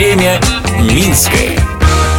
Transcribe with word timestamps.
Время 0.00 0.40
Минское. 0.80 1.58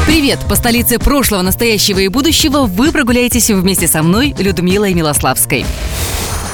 Привет! 0.06 0.38
По 0.48 0.54
столице 0.54 1.00
прошлого, 1.00 1.42
настоящего 1.42 1.98
и 1.98 2.10
будущего 2.10 2.68
вы 2.68 2.92
прогуляетесь 2.92 3.50
вместе 3.50 3.88
со 3.88 4.04
мной, 4.04 4.36
Людмилой 4.38 4.94
Милославской. 4.94 5.66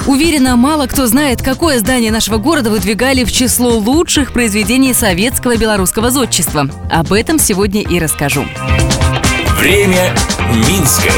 Уверена, 0.06 0.56
мало 0.56 0.86
кто 0.88 1.06
знает, 1.06 1.42
какое 1.42 1.80
здание 1.80 2.14
нашего 2.14 2.38
города 2.38 2.70
выдвигали 2.70 3.26
в 3.26 3.32
число 3.34 3.72
лучших 3.72 4.32
произведений 4.32 4.94
советского 4.94 5.56
и 5.56 5.58
белорусского 5.58 6.12
зодчества. 6.12 6.70
Об 6.90 7.12
этом 7.12 7.40
сегодня 7.40 7.82
и 7.82 8.00
расскажу. 8.00 8.46
Время 9.60 10.16
Минское. 10.54 11.12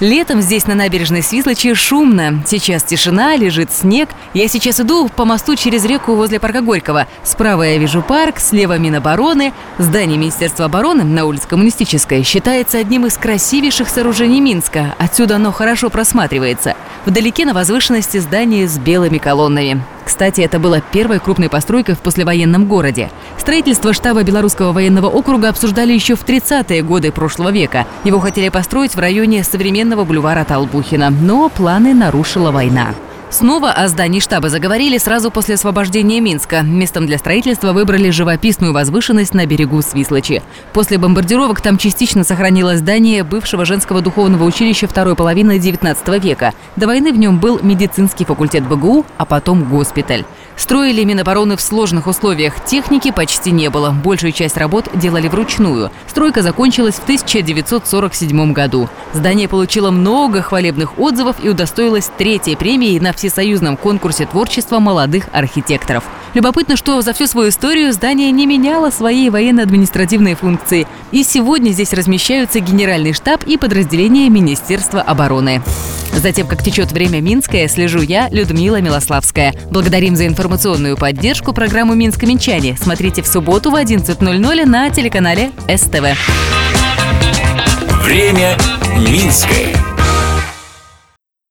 Летом 0.00 0.40
здесь 0.40 0.66
на 0.66 0.74
набережной 0.74 1.22
Свислочи 1.22 1.74
шумно. 1.74 2.42
Сейчас 2.46 2.82
тишина, 2.82 3.36
лежит 3.36 3.70
снег. 3.70 4.08
Я 4.32 4.48
сейчас 4.48 4.80
иду 4.80 5.10
по 5.14 5.26
мосту 5.26 5.56
через 5.56 5.84
реку 5.84 6.14
возле 6.14 6.40
парка 6.40 6.62
Горького. 6.62 7.06
Справа 7.22 7.64
я 7.64 7.76
вижу 7.76 8.00
парк, 8.00 8.40
слева 8.40 8.78
Минобороны. 8.78 9.52
Здание 9.76 10.16
Министерства 10.16 10.64
обороны 10.64 11.04
на 11.04 11.26
улице 11.26 11.46
Коммунистической 11.48 12.22
считается 12.22 12.78
одним 12.78 13.04
из 13.04 13.18
красивейших 13.18 13.90
сооружений 13.90 14.40
Минска. 14.40 14.94
Отсюда 14.96 15.36
оно 15.36 15.52
хорошо 15.52 15.90
просматривается. 15.90 16.76
Вдалеке 17.06 17.46
на 17.46 17.54
возвышенности 17.54 18.18
здание 18.18 18.68
с 18.68 18.78
белыми 18.78 19.16
колоннами. 19.16 19.82
Кстати, 20.04 20.42
это 20.42 20.58
было 20.58 20.80
первой 20.80 21.18
крупной 21.18 21.48
постройкой 21.48 21.94
в 21.94 22.00
послевоенном 22.00 22.66
городе. 22.66 23.10
Строительство 23.38 23.94
штаба 23.94 24.22
Белорусского 24.22 24.72
военного 24.72 25.06
округа 25.06 25.48
обсуждали 25.48 25.92
еще 25.92 26.14
в 26.14 26.24
30-е 26.24 26.82
годы 26.82 27.10
прошлого 27.10 27.50
века. 27.50 27.86
Его 28.04 28.20
хотели 28.20 28.50
построить 28.50 28.94
в 28.94 28.98
районе 28.98 29.44
современного 29.44 30.04
бульвара 30.04 30.44
Толбухина, 30.44 31.10
но 31.10 31.48
планы 31.48 31.94
нарушила 31.94 32.50
война. 32.50 32.88
Снова 33.30 33.70
о 33.70 33.86
здании 33.86 34.18
штаба 34.18 34.48
заговорили 34.48 34.98
сразу 34.98 35.30
после 35.30 35.54
освобождения 35.54 36.20
Минска. 36.20 36.62
Местом 36.62 37.06
для 37.06 37.16
строительства 37.16 37.72
выбрали 37.72 38.10
живописную 38.10 38.72
возвышенность 38.72 39.34
на 39.34 39.46
берегу 39.46 39.80
Свислочи. 39.82 40.42
После 40.72 40.98
бомбардировок 40.98 41.60
там 41.60 41.78
частично 41.78 42.24
сохранилось 42.24 42.80
здание 42.80 43.22
бывшего 43.22 43.64
женского 43.64 44.02
духовного 44.02 44.42
училища 44.42 44.88
второй 44.88 45.14
половины 45.14 45.58
XIX 45.58 46.18
века. 46.18 46.54
До 46.74 46.88
войны 46.88 47.12
в 47.12 47.18
нем 47.18 47.38
был 47.38 47.60
медицинский 47.62 48.24
факультет 48.24 48.66
БГУ, 48.66 49.06
а 49.16 49.24
потом 49.24 49.62
госпиталь. 49.62 50.24
Строили 50.56 51.04
Минобороны 51.04 51.56
в 51.56 51.60
сложных 51.62 52.06
условиях. 52.06 52.62
Техники 52.66 53.12
почти 53.12 53.50
не 53.50 53.70
было. 53.70 53.92
Большую 53.92 54.32
часть 54.32 54.58
работ 54.58 54.88
делали 54.92 55.28
вручную. 55.28 55.90
Стройка 56.06 56.42
закончилась 56.42 56.96
в 56.96 57.04
1947 57.04 58.52
году. 58.52 58.90
Здание 59.14 59.48
получило 59.48 59.90
много 59.90 60.42
хвалебных 60.42 60.98
отзывов 60.98 61.36
и 61.42 61.48
удостоилось 61.48 62.10
третьей 62.18 62.56
премии 62.56 62.98
на 62.98 63.14
всесоюзном 63.20 63.76
конкурсе 63.76 64.26
творчества 64.26 64.78
молодых 64.78 65.26
архитекторов. 65.32 66.04
Любопытно, 66.32 66.76
что 66.76 67.02
за 67.02 67.12
всю 67.12 67.26
свою 67.26 67.50
историю 67.50 67.92
здание 67.92 68.30
не 68.30 68.46
меняло 68.46 68.90
свои 68.90 69.30
военно-административные 69.30 70.36
функции. 70.36 70.86
И 71.12 71.22
сегодня 71.22 71.70
здесь 71.70 71.92
размещаются 71.92 72.60
генеральный 72.60 73.12
штаб 73.12 73.44
и 73.44 73.56
подразделения 73.56 74.28
Министерства 74.28 75.02
обороны. 75.02 75.62
Затем, 76.14 76.46
как 76.46 76.62
течет 76.62 76.92
время 76.92 77.20
Минское, 77.20 77.68
слежу 77.68 78.00
я, 78.00 78.28
Людмила 78.30 78.80
Милославская. 78.80 79.54
Благодарим 79.70 80.16
за 80.16 80.26
информационную 80.26 80.96
поддержку 80.96 81.52
программу 81.52 81.94
«Минск-Минчане». 81.94 82.76
Смотрите 82.80 83.22
в 83.22 83.26
субботу 83.26 83.70
в 83.70 83.74
11.00 83.74 84.64
на 84.66 84.90
телеканале 84.90 85.50
СТВ. 85.68 86.04
Время 88.04 88.56
Минское. 88.96 89.89